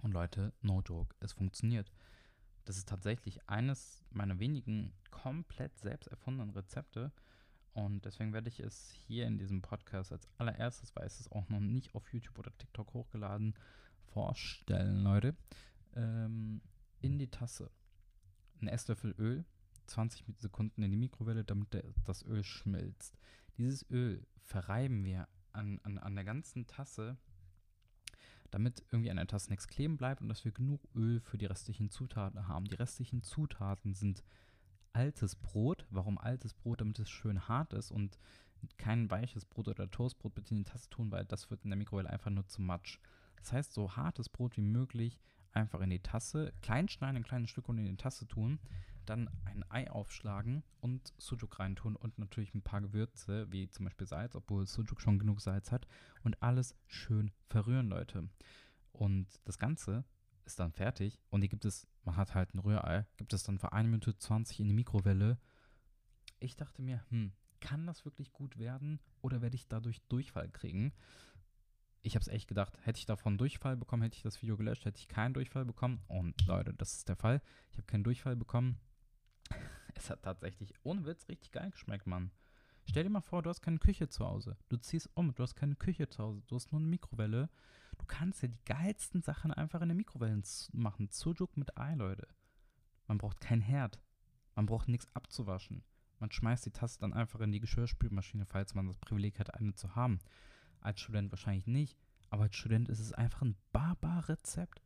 Und 0.00 0.12
Leute, 0.12 0.54
no 0.62 0.80
joke, 0.80 1.14
es 1.20 1.32
funktioniert. 1.32 1.92
Das 2.64 2.76
ist 2.76 2.88
tatsächlich 2.88 3.46
eines 3.48 4.04
meiner 4.10 4.38
wenigen 4.38 4.92
komplett 5.10 5.76
selbst 5.78 6.06
erfundenen 6.08 6.50
Rezepte. 6.50 7.12
Und 7.74 8.04
deswegen 8.04 8.32
werde 8.32 8.48
ich 8.48 8.60
es 8.60 8.90
hier 8.90 9.26
in 9.26 9.38
diesem 9.38 9.60
Podcast 9.60 10.12
als 10.12 10.28
allererstes, 10.38 10.94
weil 10.96 11.06
es 11.06 11.20
ist 11.20 11.32
auch 11.32 11.48
noch 11.48 11.60
nicht 11.60 11.94
auf 11.94 12.12
YouTube 12.12 12.38
oder 12.38 12.56
TikTok 12.56 12.94
hochgeladen, 12.94 13.54
vorstellen, 14.12 15.02
Leute 15.02 15.36
ähm, 15.98 16.62
in 17.00 17.18
die 17.18 17.30
Tasse 17.30 17.70
einen 18.60 18.68
Esslöffel 18.68 19.14
Öl, 19.18 19.44
20 19.86 20.24
Sekunden 20.38 20.82
in 20.82 20.90
die 20.90 20.96
Mikrowelle, 20.96 21.44
damit 21.44 21.74
der, 21.74 21.84
das 22.04 22.24
Öl 22.24 22.44
schmilzt. 22.44 23.18
Dieses 23.56 23.88
Öl 23.90 24.26
verreiben 24.40 25.04
wir 25.04 25.28
an, 25.52 25.80
an, 25.82 25.98
an 25.98 26.14
der 26.14 26.24
ganzen 26.24 26.66
Tasse, 26.66 27.16
damit 28.50 28.84
irgendwie 28.90 29.10
an 29.10 29.16
der 29.16 29.26
Tasse 29.26 29.50
nichts 29.50 29.68
kleben 29.68 29.96
bleibt 29.96 30.20
und 30.20 30.28
dass 30.28 30.44
wir 30.44 30.52
genug 30.52 30.88
Öl 30.94 31.20
für 31.20 31.38
die 31.38 31.46
restlichen 31.46 31.90
Zutaten 31.90 32.48
haben. 32.48 32.66
Die 32.66 32.74
restlichen 32.74 33.22
Zutaten 33.22 33.94
sind 33.94 34.24
altes 34.92 35.36
Brot. 35.36 35.86
Warum 35.90 36.18
altes 36.18 36.54
Brot? 36.54 36.80
Damit 36.80 36.98
es 36.98 37.10
schön 37.10 37.48
hart 37.48 37.72
ist 37.72 37.90
und 37.90 38.18
kein 38.76 39.10
weiches 39.10 39.44
Brot 39.44 39.68
oder 39.68 39.90
Toastbrot 39.90 40.34
bitte 40.34 40.54
in 40.54 40.64
die 40.64 40.70
Tasse 40.70 40.90
tun, 40.90 41.10
weil 41.10 41.24
das 41.24 41.50
wird 41.50 41.64
in 41.64 41.70
der 41.70 41.76
Mikrowelle 41.76 42.10
einfach 42.10 42.30
nur 42.30 42.46
zu 42.46 42.60
matsch. 42.62 42.98
Das 43.36 43.52
heißt, 43.52 43.72
so 43.72 43.96
hartes 43.96 44.28
Brot 44.28 44.56
wie 44.56 44.62
möglich 44.62 45.20
einfach 45.58 45.80
in 45.80 45.90
die 45.90 46.00
Tasse, 46.00 46.52
klein 46.62 46.88
schneiden, 46.88 47.16
ein 47.16 47.24
kleines 47.24 47.50
Stück 47.50 47.68
und 47.68 47.78
in 47.78 47.84
die 47.84 47.96
Tasse 47.96 48.26
tun, 48.26 48.58
dann 49.06 49.30
ein 49.44 49.64
Ei 49.70 49.90
aufschlagen 49.90 50.62
und 50.80 51.12
Sujuk 51.18 51.58
reintun 51.58 51.96
und 51.96 52.18
natürlich 52.18 52.54
ein 52.54 52.62
paar 52.62 52.80
Gewürze, 52.80 53.50
wie 53.50 53.68
zum 53.70 53.84
Beispiel 53.84 54.06
Salz, 54.06 54.34
obwohl 54.34 54.66
Sujuk 54.66 55.00
schon 55.00 55.18
genug 55.18 55.40
Salz 55.40 55.72
hat 55.72 55.86
und 56.24 56.42
alles 56.42 56.74
schön 56.86 57.32
verrühren, 57.48 57.88
Leute. 57.88 58.28
Und 58.92 59.26
das 59.44 59.58
Ganze 59.58 60.04
ist 60.44 60.58
dann 60.58 60.72
fertig 60.72 61.18
und 61.30 61.42
die 61.42 61.48
gibt 61.48 61.64
es, 61.64 61.86
man 62.04 62.16
hat 62.16 62.34
halt 62.34 62.54
ein 62.54 62.58
Rührei, 62.58 63.06
gibt 63.16 63.32
es 63.32 63.42
dann 63.42 63.58
für 63.58 63.72
1 63.72 63.86
Minute 63.86 64.16
20 64.16 64.60
in 64.60 64.68
die 64.68 64.74
Mikrowelle. 64.74 65.38
Ich 66.40 66.56
dachte 66.56 66.82
mir, 66.82 67.04
hm, 67.10 67.32
kann 67.60 67.86
das 67.86 68.04
wirklich 68.04 68.32
gut 68.32 68.58
werden 68.58 69.00
oder 69.20 69.42
werde 69.42 69.56
ich 69.56 69.68
dadurch 69.68 70.00
Durchfall 70.08 70.50
kriegen? 70.50 70.92
Ich 72.08 72.14
habe 72.14 72.22
es 72.22 72.28
echt 72.28 72.48
gedacht, 72.48 72.78
hätte 72.82 72.98
ich 72.98 73.06
davon 73.06 73.38
Durchfall 73.38 73.76
bekommen, 73.76 74.02
hätte 74.02 74.16
ich 74.16 74.22
das 74.22 74.42
Video 74.42 74.56
gelöscht, 74.56 74.84
hätte 74.84 74.98
ich 74.98 75.08
keinen 75.08 75.34
Durchfall 75.34 75.64
bekommen. 75.64 76.00
Und 76.08 76.44
Leute, 76.46 76.72
das 76.74 76.94
ist 76.94 77.08
der 77.08 77.16
Fall. 77.16 77.42
Ich 77.70 77.76
habe 77.76 77.86
keinen 77.86 78.04
Durchfall 78.04 78.36
bekommen. 78.36 78.78
Es 79.94 80.10
hat 80.10 80.22
tatsächlich 80.22 80.74
ohne 80.84 81.04
Witz 81.06 81.28
richtig 81.28 81.50
geil 81.50 81.72
geschmeckt, 81.72 82.06
Mann. 82.06 82.30
Stell 82.84 83.02
dir 83.02 83.10
mal 83.10 83.20
vor, 83.20 83.42
du 83.42 83.50
hast 83.50 83.62
keine 83.62 83.78
Küche 83.78 84.08
zu 84.08 84.24
Hause. 84.24 84.56
Du 84.68 84.76
ziehst 84.76 85.10
um, 85.14 85.34
du 85.34 85.42
hast 85.42 85.56
keine 85.56 85.74
Küche 85.74 86.08
zu 86.08 86.22
Hause. 86.22 86.42
Du 86.46 86.54
hast 86.54 86.70
nur 86.70 86.80
eine 86.80 86.88
Mikrowelle. 86.88 87.50
Du 87.98 88.06
kannst 88.06 88.42
ja 88.42 88.48
die 88.48 88.64
geilsten 88.64 89.22
Sachen 89.22 89.52
einfach 89.52 89.80
in 89.80 89.88
der 89.88 89.96
Mikrowelle 89.96 90.40
machen. 90.72 91.08
Sujuk 91.10 91.56
mit 91.56 91.76
Ei, 91.76 91.94
Leute. 91.94 92.28
Man 93.08 93.18
braucht 93.18 93.40
kein 93.40 93.60
Herd. 93.60 93.98
Man 94.54 94.66
braucht 94.66 94.86
nichts 94.86 95.08
abzuwaschen. 95.14 95.82
Man 96.20 96.30
schmeißt 96.30 96.64
die 96.66 96.70
Tasse 96.70 97.00
dann 97.00 97.12
einfach 97.12 97.40
in 97.40 97.50
die 97.50 97.60
Geschirrspülmaschine, 97.60 98.46
falls 98.46 98.74
man 98.74 98.86
das 98.86 98.98
Privileg 98.98 99.40
hat, 99.40 99.52
eine 99.54 99.74
zu 99.74 99.96
haben. 99.96 100.20
Als 100.80 101.00
Student 101.00 101.30
wahrscheinlich 101.32 101.66
nicht, 101.66 101.98
aber 102.30 102.44
als 102.44 102.56
Student 102.56 102.88
ist 102.88 103.00
es 103.00 103.12
einfach 103.12 103.42
ein 103.42 103.56
Barbar-Rezept. 103.72 104.82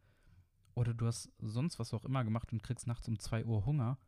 Oder 0.74 0.94
du 0.94 1.06
hast 1.06 1.30
sonst 1.38 1.78
was 1.78 1.92
auch 1.92 2.04
immer 2.04 2.24
gemacht 2.24 2.52
und 2.52 2.62
kriegst 2.62 2.86
nachts 2.86 3.08
um 3.08 3.18
2 3.18 3.44
Uhr 3.44 3.66
Hunger. 3.66 3.98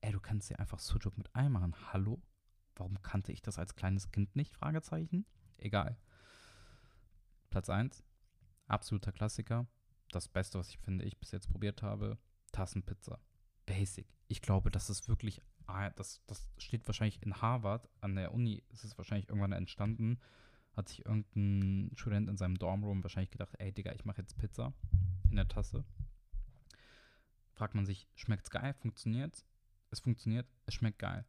ey, 0.00 0.10
du 0.10 0.20
kannst 0.20 0.50
dir 0.50 0.58
einfach 0.58 0.80
Sujuk 0.80 1.16
mit 1.16 1.34
Ei 1.34 1.48
machen. 1.48 1.76
Hallo? 1.92 2.20
Warum 2.74 3.00
kannte 3.02 3.32
ich 3.32 3.42
das 3.42 3.58
als 3.58 3.76
kleines 3.76 4.10
Kind 4.10 4.34
nicht? 4.34 4.56
Fragezeichen. 4.56 5.26
Egal. 5.58 5.96
Platz 7.50 7.68
1. 7.68 8.02
Absoluter 8.66 9.12
Klassiker. 9.12 9.66
Das 10.10 10.28
Beste, 10.28 10.58
was 10.58 10.70
ich 10.70 10.78
finde, 10.78 11.04
ich 11.04 11.18
bis 11.18 11.30
jetzt 11.30 11.48
probiert 11.48 11.82
habe. 11.82 12.18
Tassenpizza. 12.50 13.20
Basic. 13.66 14.08
Ich 14.28 14.42
glaube, 14.42 14.70
das 14.70 14.90
ist 14.90 15.08
wirklich, 15.08 15.40
ah, 15.66 15.90
das, 15.90 16.22
das 16.26 16.48
steht 16.58 16.86
wahrscheinlich 16.88 17.22
in 17.22 17.40
Harvard, 17.40 17.88
an 18.00 18.16
der 18.16 18.32
Uni 18.32 18.62
ist 18.70 18.84
es 18.84 18.96
wahrscheinlich 18.98 19.28
irgendwann 19.28 19.52
entstanden. 19.52 20.18
Hat 20.76 20.88
sich 20.88 21.04
irgendein 21.04 21.90
Student 21.96 22.28
in 22.28 22.36
seinem 22.36 22.58
Dormroom 22.58 23.02
wahrscheinlich 23.04 23.30
gedacht, 23.30 23.54
ey 23.58 23.72
Digga, 23.72 23.92
ich 23.92 24.04
mache 24.04 24.22
jetzt 24.22 24.38
Pizza 24.38 24.72
in 25.28 25.36
der 25.36 25.48
Tasse. 25.48 25.84
Fragt 27.52 27.74
man 27.74 27.84
sich, 27.84 28.08
schmeckt's 28.14 28.50
geil? 28.50 28.74
Funktioniert's? 28.74 29.44
Es 29.90 30.00
funktioniert, 30.00 30.46
es 30.66 30.74
schmeckt 30.74 30.98
geil. 30.98 31.26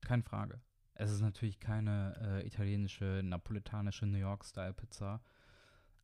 Keine 0.00 0.24
Frage. 0.24 0.60
Es 0.94 1.10
ist 1.10 1.20
natürlich 1.20 1.60
keine 1.60 2.16
äh, 2.20 2.46
italienische, 2.46 3.22
napoletanische 3.24 4.06
New 4.06 4.18
York-Style-Pizza, 4.18 5.22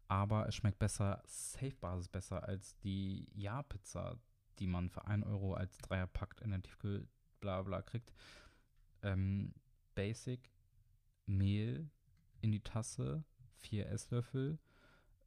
aber 0.06 0.49
es 0.49 0.54
schmeckt 0.54 0.78
besser, 0.78 1.23
Safe-Basis 1.26 2.08
besser 2.08 2.44
als 2.44 2.76
die 2.78 3.28
Ja-Pizza, 3.35 4.18
die 4.58 4.66
man 4.66 4.88
für 4.88 5.04
1 5.06 5.26
Euro 5.26 5.54
als 5.54 5.76
Dreier 5.78 6.06
packt 6.06 6.40
in 6.40 6.50
der 6.50 6.62
Tiefkühl, 6.62 7.06
bla 7.40 7.62
bla 7.62 7.82
kriegt. 7.82 8.12
Ähm, 9.02 9.54
Basic, 9.94 10.50
Mehl 11.26 11.90
in 12.40 12.52
die 12.52 12.61
Tasse, 12.61 13.25
4 13.57 13.88
Esslöffel, 13.88 14.59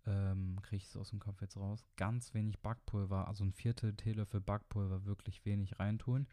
ähm, 0.06 0.60
kriege 0.62 0.77
ich 0.77 0.86
es 0.86 0.98
aus 0.98 1.10
dem 1.10 1.20
Kopf 1.20 1.41
jetzt 1.41 1.58
raus. 1.58 1.86
Ganz 1.96 2.34
wenig 2.34 2.60
Backpulver, 2.60 3.27
also 3.27 3.44
ein 3.44 3.53
Viertel 3.53 3.96
Teelöffel 3.96 4.41
Backpulver, 4.41 5.06
wirklich 5.06 5.46
wenig 5.46 5.80
reintun. 5.80 6.27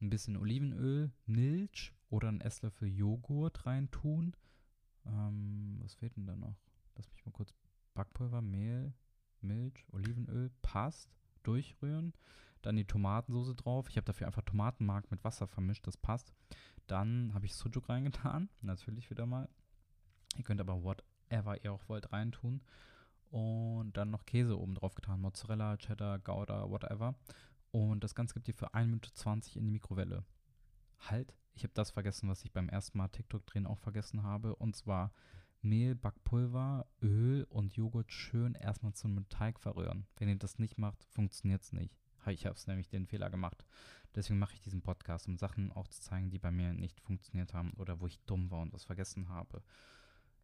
Ein 0.00 0.10
bisschen 0.10 0.36
Olivenöl, 0.36 1.12
Milch 1.26 1.92
oder 2.08 2.28
ein 2.28 2.40
Esslöffel 2.40 2.88
Joghurt 2.88 3.66
reintun. 3.66 4.34
Ähm, 5.06 5.78
was 5.80 5.94
fehlt 5.94 6.16
denn 6.16 6.26
da 6.26 6.36
noch? 6.36 6.56
Lass 6.96 7.10
mich 7.12 7.24
mal 7.24 7.32
kurz. 7.32 7.54
Backpulver, 7.94 8.40
Mehl, 8.40 8.94
Milch, 9.40 9.86
Olivenöl, 9.92 10.50
passt. 10.62 11.10
Durchrühren. 11.42 12.12
Dann 12.62 12.76
die 12.76 12.84
Tomatensoße 12.84 13.54
drauf. 13.54 13.88
Ich 13.88 13.96
habe 13.96 14.04
dafür 14.04 14.26
einfach 14.26 14.42
Tomatenmark 14.42 15.10
mit 15.10 15.24
Wasser 15.24 15.46
vermischt, 15.46 15.86
das 15.86 15.96
passt. 15.96 16.32
Dann 16.86 17.32
habe 17.34 17.46
ich 17.46 17.54
Sujuk 17.54 17.88
reingetan, 17.88 18.48
natürlich 18.60 19.10
wieder 19.10 19.26
mal. 19.26 19.48
Ihr 20.40 20.44
könnt 20.44 20.60
aber 20.60 20.82
whatever 20.82 21.62
ihr 21.62 21.72
auch 21.72 21.86
wollt 21.88 22.12
reintun. 22.12 22.62
Und 23.30 23.92
dann 23.92 24.10
noch 24.10 24.24
Käse 24.24 24.58
oben 24.58 24.74
drauf 24.74 24.94
getan. 24.94 25.20
Mozzarella, 25.20 25.76
Cheddar, 25.76 26.18
Gouda, 26.18 26.68
whatever. 26.70 27.14
Und 27.70 28.02
das 28.02 28.14
Ganze 28.14 28.34
gibt 28.34 28.48
ihr 28.48 28.54
für 28.54 28.72
1 28.72 28.86
Minute 28.86 29.12
20 29.12 29.56
in 29.56 29.66
die 29.66 29.70
Mikrowelle. 29.70 30.24
Halt, 30.98 31.34
ich 31.54 31.62
habe 31.62 31.74
das 31.74 31.90
vergessen, 31.90 32.28
was 32.30 32.42
ich 32.42 32.52
beim 32.52 32.70
ersten 32.70 32.96
Mal 32.96 33.08
TikTok 33.08 33.44
drehen 33.46 33.66
auch 33.66 33.78
vergessen 33.78 34.22
habe. 34.22 34.56
Und 34.56 34.74
zwar 34.74 35.12
Mehl, 35.60 35.94
Backpulver, 35.94 36.86
Öl 37.02 37.46
und 37.50 37.74
Joghurt 37.74 38.10
schön 38.10 38.54
erstmal 38.54 38.94
zu 38.94 39.08
einem 39.08 39.28
Teig 39.28 39.60
verrühren. 39.60 40.06
Wenn 40.16 40.30
ihr 40.30 40.38
das 40.38 40.58
nicht 40.58 40.78
macht, 40.78 41.04
funktioniert 41.04 41.62
es 41.62 41.72
nicht. 41.72 41.94
Ich 42.26 42.46
habe 42.46 42.56
es 42.56 42.66
nämlich 42.66 42.88
den 42.88 43.06
Fehler 43.06 43.28
gemacht. 43.28 43.64
Deswegen 44.14 44.38
mache 44.38 44.54
ich 44.54 44.60
diesen 44.60 44.82
Podcast, 44.82 45.28
um 45.28 45.36
Sachen 45.36 45.70
auch 45.70 45.86
zu 45.88 46.00
zeigen, 46.00 46.30
die 46.30 46.38
bei 46.38 46.50
mir 46.50 46.72
nicht 46.72 46.98
funktioniert 47.00 47.52
haben 47.52 47.72
oder 47.74 48.00
wo 48.00 48.06
ich 48.06 48.18
dumm 48.20 48.50
war 48.50 48.60
und 48.60 48.72
was 48.72 48.84
vergessen 48.84 49.28
habe. 49.28 49.62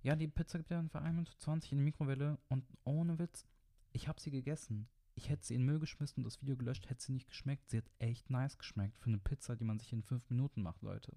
Ja, 0.07 0.15
die 0.15 0.29
Pizza 0.29 0.59
gibt 0.59 0.71
ja 0.71 0.77
dann 0.77 0.89
für 0.89 1.03
1 1.03 1.17
Minute 1.17 1.37
20 1.37 1.73
in 1.73 1.79
die 1.79 1.85
Mikrowelle 1.85 2.39
und 2.47 2.65
ohne 2.85 3.19
Witz, 3.19 3.45
ich 3.93 4.07
habe 4.07 4.21
sie 4.21 4.31
gegessen. 4.31 4.89
Ich 5.17 5.31
hätte 5.31 5.45
sie 5.45 5.57
in 5.57 5.63
den 5.63 5.67
Müll 5.67 5.81
geschmissen 5.81 6.19
und 6.19 6.25
das 6.27 6.41
Video 6.41 6.57
gelöscht, 6.57 6.89
hätte 6.89 7.03
sie 7.03 7.11
nicht 7.11 7.27
geschmeckt. 7.27 7.69
Sie 7.69 7.79
hat 7.79 7.91
echt 7.99 8.31
nice 8.31 8.57
geschmeckt 8.57 9.01
für 9.01 9.09
eine 9.09 9.19
Pizza, 9.19 9.57
die 9.57 9.65
man 9.65 9.81
sich 9.81 9.93
in 9.93 10.05
5 10.05 10.31
Minuten 10.31 10.63
macht, 10.63 10.81
Leute. 10.83 11.17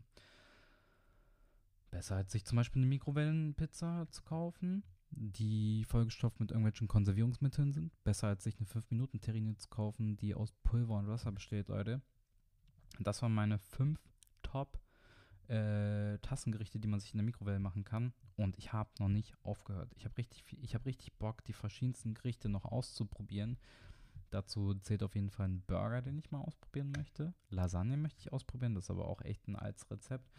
Besser 1.91 2.15
als 2.15 2.31
sich 2.31 2.45
zum 2.45 2.55
Beispiel 2.55 2.81
eine 2.81 2.87
Mikrowellenpizza 2.87 4.07
zu 4.09 4.23
kaufen, 4.23 4.81
die 5.11 5.83
vollgestopft 5.83 6.39
mit 6.39 6.49
irgendwelchen 6.49 6.87
Konservierungsmitteln 6.87 7.71
sind. 7.71 8.03
Besser 8.03 8.29
als 8.29 8.43
sich 8.43 8.57
eine 8.57 8.65
5-Minuten-Terrine 8.65 9.55
zu 9.57 9.69
kaufen, 9.69 10.17
die 10.17 10.33
aus 10.33 10.51
Pulver 10.63 10.97
und 10.97 11.07
Wasser 11.07 11.31
besteht, 11.31 11.67
Leute. 11.67 12.01
Das 12.97 13.21
waren 13.21 13.35
meine 13.35 13.59
5 13.59 13.99
Top 14.41 14.79
äh, 15.49 16.19
Tassengerichte, 16.19 16.79
die 16.79 16.87
man 16.87 16.99
sich 16.99 17.13
in 17.13 17.17
der 17.17 17.25
Mikrowelle 17.25 17.59
machen 17.59 17.83
kann. 17.83 18.13
Und 18.35 18.57
ich 18.57 18.71
habe 18.71 18.89
noch 18.99 19.09
nicht 19.09 19.35
aufgehört. 19.43 19.91
Ich 19.95 20.05
habe 20.05 20.17
richtig, 20.17 20.45
ich 20.61 20.75
hab 20.75 20.85
richtig 20.85 21.13
Bock, 21.17 21.43
die 21.45 21.53
verschiedensten 21.53 22.13
Gerichte 22.13 22.49
noch 22.49 22.65
auszuprobieren. 22.65 23.57
Dazu 24.29 24.75
zählt 24.75 25.01
auf 25.01 25.15
jeden 25.15 25.31
Fall 25.31 25.47
ein 25.47 25.61
Burger, 25.61 26.01
den 26.01 26.19
ich 26.19 26.29
mal 26.29 26.41
ausprobieren 26.41 26.91
möchte. 26.95 27.33
Lasagne 27.49 27.97
möchte 27.97 28.19
ich 28.19 28.31
ausprobieren, 28.31 28.75
das 28.75 28.85
ist 28.85 28.91
aber 28.91 29.07
auch 29.07 29.21
echt 29.21 29.47
ein 29.47 29.55
altes 29.55 29.89
Rezept. 29.89 30.29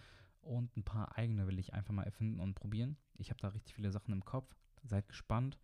Und 0.42 0.76
ein 0.76 0.84
paar 0.84 1.18
eigene 1.18 1.46
will 1.46 1.58
ich 1.58 1.74
einfach 1.74 1.92
mal 1.92 2.04
erfinden 2.04 2.40
und 2.40 2.54
probieren. 2.54 2.96
Ich 3.18 3.30
habe 3.30 3.40
da 3.40 3.48
richtig 3.48 3.74
viele 3.74 3.90
Sachen 3.90 4.12
im 4.12 4.24
Kopf. 4.24 4.54
Seid 4.84 5.08
gespannt. 5.08 5.58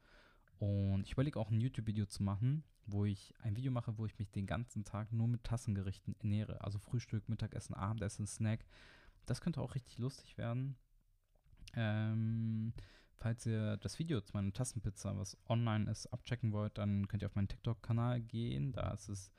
Und 0.58 1.02
ich 1.04 1.12
überlege 1.12 1.38
auch 1.38 1.50
ein 1.50 1.60
YouTube-Video 1.60 2.06
zu 2.06 2.22
machen, 2.22 2.64
wo 2.86 3.04
ich 3.04 3.34
ein 3.40 3.56
Video 3.56 3.70
mache, 3.70 3.96
wo 3.96 4.06
ich 4.06 4.18
mich 4.18 4.30
den 4.30 4.46
ganzen 4.46 4.84
Tag 4.84 5.12
nur 5.12 5.28
mit 5.28 5.44
Tassengerichten 5.44 6.16
ernähre. 6.18 6.60
Also 6.62 6.78
Frühstück, 6.78 7.28
Mittagessen, 7.28 7.74
Abendessen, 7.74 8.26
Snack. 8.26 8.64
Das 9.26 9.40
könnte 9.40 9.60
auch 9.60 9.74
richtig 9.74 9.98
lustig 9.98 10.38
werden. 10.38 10.76
Ähm, 11.74 12.72
falls 13.16 13.44
ihr 13.46 13.76
das 13.78 13.98
Video 13.98 14.20
zu 14.20 14.32
meiner 14.32 14.52
Tassenpizza, 14.52 15.16
was 15.16 15.36
online 15.48 15.90
ist, 15.90 16.06
abchecken 16.06 16.52
wollt, 16.52 16.78
dann 16.78 17.08
könnt 17.08 17.22
ihr 17.22 17.26
auf 17.26 17.34
meinen 17.34 17.48
TikTok-Kanal 17.48 18.22
gehen. 18.22 18.72
Da 18.72 18.92
ist 18.92 19.08
es 19.08 19.30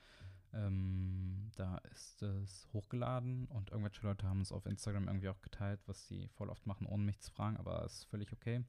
ähm, 0.54 1.52
da 1.56 1.78
ist 1.92 2.22
es 2.22 2.68
hochgeladen 2.74 3.48
und 3.48 3.72
irgendwelche 3.72 4.02
Leute 4.04 4.28
haben 4.28 4.42
es 4.42 4.52
auf 4.52 4.66
Instagram 4.66 5.08
irgendwie 5.08 5.30
auch 5.30 5.42
geteilt, 5.42 5.82
was 5.88 6.08
sie 6.08 6.28
voll 6.30 6.50
oft 6.50 6.66
machen, 6.66 6.88
ohne 6.88 7.04
mich 7.04 7.20
zu 7.20 7.32
fragen, 7.32 7.58
aber 7.58 7.84
ist 7.86 8.06
völlig 8.06 8.32
okay. 8.32 8.64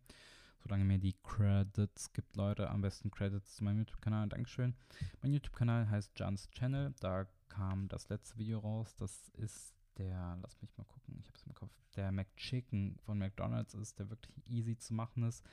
Solange 0.60 0.84
mir 0.84 0.98
die 0.98 1.16
Credits 1.22 2.12
gibt, 2.12 2.34
Leute, 2.34 2.68
am 2.68 2.80
besten 2.80 3.10
Credits 3.10 3.54
zu 3.54 3.64
meinem 3.64 3.78
YouTube-Kanal. 3.78 4.28
Dankeschön. 4.28 4.74
Mein 5.22 5.32
YouTube-Kanal 5.32 5.88
heißt 5.88 6.18
Johns 6.18 6.50
Channel. 6.50 6.94
Da 6.98 7.26
kam 7.48 7.86
das 7.88 8.08
letzte 8.08 8.38
Video 8.38 8.58
raus. 8.58 8.96
Das 8.96 9.28
ist 9.34 9.77
der, 9.98 10.38
lass 10.42 10.60
mich 10.62 10.76
mal 10.76 10.84
gucken, 10.84 11.16
ich 11.20 11.26
habe 11.26 11.36
es 11.36 11.44
im 11.44 11.54
Kopf, 11.54 11.72
der 11.96 12.12
McChicken 12.12 12.96
von 13.00 13.18
McDonalds 13.18 13.74
ist, 13.74 13.98
der 13.98 14.10
wirklich 14.10 14.34
easy 14.48 14.78
zu 14.78 14.94
machen 14.94 15.22
ist. 15.24 15.44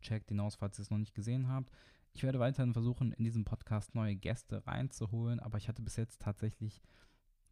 Checkt 0.00 0.30
ihn 0.30 0.40
aus, 0.40 0.56
falls 0.56 0.78
ihr 0.78 0.82
es 0.82 0.90
noch 0.90 0.98
nicht 0.98 1.14
gesehen 1.14 1.48
habt. 1.48 1.72
Ich 2.12 2.22
werde 2.22 2.38
weiterhin 2.38 2.72
versuchen, 2.72 3.12
in 3.12 3.24
diesem 3.24 3.44
Podcast 3.44 3.94
neue 3.94 4.16
Gäste 4.16 4.66
reinzuholen, 4.66 5.40
aber 5.40 5.58
ich 5.58 5.68
hatte 5.68 5.82
bis 5.82 5.96
jetzt 5.96 6.22
tatsächlich, 6.22 6.80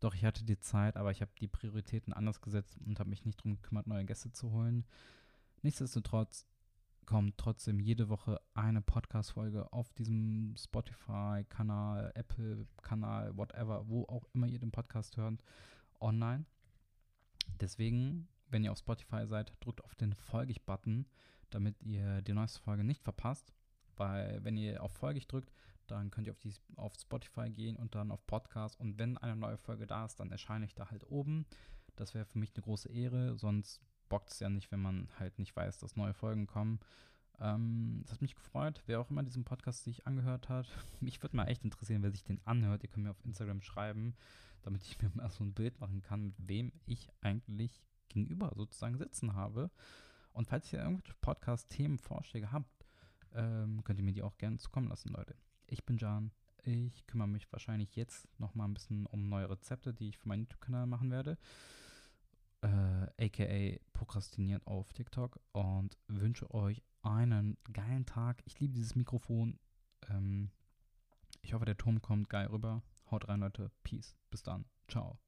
doch 0.00 0.14
ich 0.14 0.24
hatte 0.24 0.44
die 0.44 0.58
Zeit, 0.58 0.96
aber 0.96 1.10
ich 1.10 1.20
habe 1.20 1.32
die 1.40 1.48
Prioritäten 1.48 2.12
anders 2.12 2.40
gesetzt 2.40 2.78
und 2.84 2.98
habe 2.98 3.10
mich 3.10 3.24
nicht 3.24 3.40
darum 3.40 3.56
gekümmert, 3.56 3.86
neue 3.86 4.04
Gäste 4.04 4.32
zu 4.32 4.52
holen. 4.52 4.86
Nichtsdestotrotz 5.62 6.46
kommt 7.04 7.36
trotzdem 7.38 7.80
jede 7.80 8.08
Woche 8.08 8.40
eine 8.54 8.80
Podcast-Folge 8.80 9.72
auf 9.72 9.92
diesem 9.92 10.54
Spotify-Kanal, 10.56 12.12
Apple-Kanal, 12.14 13.36
whatever, 13.36 13.88
wo 13.88 14.04
auch 14.04 14.26
immer 14.32 14.46
ihr 14.46 14.58
den 14.58 14.70
Podcast 14.70 15.16
hört, 15.16 15.42
online. 16.04 16.44
Deswegen, 17.60 18.28
wenn 18.48 18.62
ihr 18.62 18.72
auf 18.72 18.78
Spotify 18.78 19.26
seid, 19.26 19.52
drückt 19.60 19.82
auf 19.82 19.94
den 19.94 20.14
Folge-Button, 20.14 21.06
damit 21.50 21.80
ihr 21.82 22.22
die 22.22 22.32
neueste 22.32 22.60
Folge 22.60 22.84
nicht 22.84 23.02
verpasst. 23.02 23.52
Weil 23.96 24.42
wenn 24.44 24.56
ihr 24.56 24.82
auf 24.82 24.92
Folge 24.92 25.20
drückt, 25.20 25.52
dann 25.86 26.10
könnt 26.10 26.26
ihr 26.26 26.32
auf, 26.32 26.38
die, 26.40 26.54
auf 26.76 26.94
Spotify 26.94 27.50
gehen 27.50 27.76
und 27.76 27.94
dann 27.94 28.10
auf 28.10 28.26
Podcast. 28.26 28.78
Und 28.78 28.98
wenn 28.98 29.18
eine 29.18 29.36
neue 29.36 29.58
Folge 29.58 29.86
da 29.86 30.04
ist, 30.04 30.16
dann 30.16 30.30
erscheine 30.30 30.64
ich 30.64 30.74
da 30.74 30.90
halt 30.90 31.04
oben. 31.10 31.46
Das 31.96 32.14
wäre 32.14 32.24
für 32.24 32.38
mich 32.38 32.54
eine 32.54 32.62
große 32.62 32.90
Ehre. 32.90 33.36
Sonst 33.36 33.80
bockt 34.08 34.30
es 34.30 34.40
ja 34.40 34.48
nicht, 34.48 34.72
wenn 34.72 34.80
man 34.80 35.08
halt 35.18 35.38
nicht 35.38 35.54
weiß, 35.54 35.78
dass 35.78 35.96
neue 35.96 36.14
Folgen 36.14 36.46
kommen. 36.46 36.80
Ähm, 37.40 38.00
das 38.02 38.12
hat 38.12 38.22
mich 38.22 38.34
gefreut, 38.34 38.82
wer 38.86 39.00
auch 39.00 39.10
immer 39.10 39.22
diesen 39.22 39.44
Podcast 39.44 39.84
sich 39.84 40.06
angehört 40.06 40.48
hat. 40.48 40.66
Mich 41.00 41.22
würde 41.22 41.36
mal 41.36 41.46
echt 41.46 41.64
interessieren, 41.64 42.02
wer 42.02 42.10
sich 42.10 42.24
den 42.24 42.40
anhört. 42.44 42.82
Ihr 42.82 42.88
könnt 42.88 43.04
mir 43.04 43.10
auf 43.10 43.24
Instagram 43.24 43.60
schreiben, 43.62 44.14
damit 44.62 44.82
ich 44.82 44.98
mir 45.02 45.10
mal 45.14 45.30
so 45.30 45.44
ein 45.44 45.52
Bild 45.54 45.80
machen 45.80 46.02
kann, 46.02 46.26
mit 46.26 46.34
wem 46.38 46.72
ich 46.86 47.08
eigentlich 47.20 47.82
gegenüber 48.08 48.52
sozusagen 48.54 48.96
sitzen 48.96 49.34
habe. 49.34 49.70
Und 50.32 50.46
falls 50.46 50.72
ihr 50.72 50.80
irgendwelche 50.80 51.14
Podcast-Themen, 51.20 51.98
Vorschläge 51.98 52.52
habt, 52.52 52.84
ähm, 53.34 53.82
könnt 53.84 53.98
ihr 53.98 54.04
mir 54.04 54.12
die 54.12 54.22
auch 54.22 54.36
gerne 54.36 54.58
zukommen 54.58 54.88
lassen, 54.88 55.10
Leute. 55.10 55.34
Ich 55.66 55.84
bin 55.84 55.96
Jan. 55.96 56.30
Ich 56.62 57.06
kümmere 57.06 57.28
mich 57.28 57.50
wahrscheinlich 57.52 57.94
jetzt 57.94 58.26
noch 58.38 58.54
mal 58.54 58.64
ein 58.64 58.74
bisschen 58.74 59.06
um 59.06 59.28
neue 59.28 59.50
Rezepte, 59.50 59.92
die 59.92 60.08
ich 60.08 60.18
für 60.18 60.28
meinen 60.28 60.42
YouTube-Kanal 60.42 60.86
machen 60.86 61.10
werde. 61.10 61.36
Äh, 62.62 63.26
aka 63.26 63.78
prokrastiniert 63.92 64.66
auf 64.66 64.92
TikTok 64.94 65.38
und 65.52 65.98
wünsche 66.08 66.52
euch 66.54 66.82
einen 67.06 67.56
geilen 67.72 68.06
Tag. 68.06 68.42
Ich 68.44 68.60
liebe 68.60 68.72
dieses 68.72 68.94
Mikrofon. 68.94 69.58
Ähm, 70.08 70.50
ich 71.42 71.54
hoffe, 71.54 71.64
der 71.64 71.76
Turm 71.76 72.00
kommt 72.00 72.28
geil 72.30 72.46
rüber. 72.46 72.82
Haut 73.10 73.28
rein, 73.28 73.40
Leute. 73.40 73.70
Peace. 73.82 74.16
Bis 74.30 74.42
dann. 74.42 74.64
Ciao. 74.88 75.18